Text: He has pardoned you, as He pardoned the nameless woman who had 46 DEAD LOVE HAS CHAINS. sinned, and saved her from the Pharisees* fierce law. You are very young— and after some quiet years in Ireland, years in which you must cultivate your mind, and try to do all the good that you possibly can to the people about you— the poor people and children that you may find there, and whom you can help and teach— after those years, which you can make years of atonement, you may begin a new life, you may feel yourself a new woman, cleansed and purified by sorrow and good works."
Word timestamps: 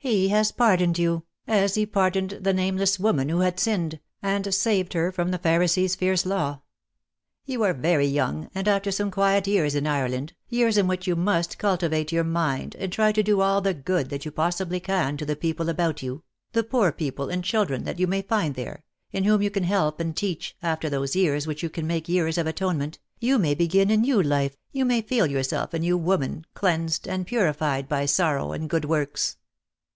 He 0.00 0.28
has 0.28 0.52
pardoned 0.52 0.96
you, 0.96 1.24
as 1.48 1.74
He 1.74 1.84
pardoned 1.84 2.38
the 2.40 2.54
nameless 2.54 3.00
woman 3.00 3.28
who 3.28 3.40
had 3.40 3.54
46 3.58 3.64
DEAD 3.64 3.72
LOVE 3.72 3.82
HAS 3.82 3.90
CHAINS. 3.90 3.96
sinned, 3.96 4.46
and 4.46 4.54
saved 4.54 4.92
her 4.92 5.10
from 5.10 5.30
the 5.32 5.38
Pharisees* 5.38 5.96
fierce 5.96 6.24
law. 6.24 6.60
You 7.44 7.64
are 7.64 7.74
very 7.74 8.06
young— 8.06 8.48
and 8.54 8.68
after 8.68 8.92
some 8.92 9.10
quiet 9.10 9.48
years 9.48 9.74
in 9.74 9.88
Ireland, 9.88 10.34
years 10.48 10.78
in 10.78 10.86
which 10.86 11.08
you 11.08 11.16
must 11.16 11.58
cultivate 11.58 12.12
your 12.12 12.22
mind, 12.22 12.76
and 12.78 12.92
try 12.92 13.10
to 13.10 13.24
do 13.24 13.40
all 13.40 13.60
the 13.60 13.74
good 13.74 14.08
that 14.10 14.24
you 14.24 14.30
possibly 14.30 14.78
can 14.78 15.16
to 15.16 15.26
the 15.26 15.34
people 15.34 15.68
about 15.68 16.00
you— 16.00 16.22
the 16.52 16.62
poor 16.62 16.92
people 16.92 17.28
and 17.28 17.42
children 17.42 17.82
that 17.82 17.98
you 17.98 18.06
may 18.06 18.22
find 18.22 18.54
there, 18.54 18.84
and 19.12 19.26
whom 19.26 19.42
you 19.42 19.50
can 19.50 19.64
help 19.64 19.98
and 19.98 20.16
teach— 20.16 20.56
after 20.62 20.88
those 20.88 21.16
years, 21.16 21.44
which 21.44 21.64
you 21.64 21.68
can 21.68 21.88
make 21.88 22.08
years 22.08 22.38
of 22.38 22.46
atonement, 22.46 23.00
you 23.18 23.36
may 23.36 23.52
begin 23.52 23.90
a 23.90 23.96
new 23.96 24.22
life, 24.22 24.56
you 24.70 24.84
may 24.84 25.02
feel 25.02 25.26
yourself 25.26 25.74
a 25.74 25.78
new 25.80 25.98
woman, 25.98 26.46
cleansed 26.54 27.08
and 27.08 27.26
purified 27.26 27.88
by 27.88 28.06
sorrow 28.06 28.52
and 28.52 28.70
good 28.70 28.84
works." 28.84 29.36